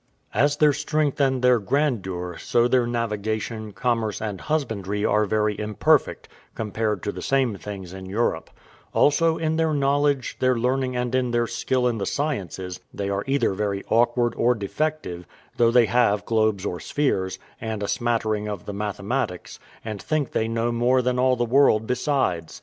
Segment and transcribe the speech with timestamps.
[0.33, 6.27] As their strength and their grandeur, so their navigation, commerce, and husbandry are very imperfect,
[6.55, 8.49] compared to the same things in Europe;
[8.95, 13.23] also, in their knowledge, their learning, and in their skill in the sciences, they are
[13.27, 15.27] either very awkward or defective,
[15.57, 20.47] though they have globes or spheres, and a smattering of the mathematics, and think they
[20.47, 22.59] know more than all the world besides.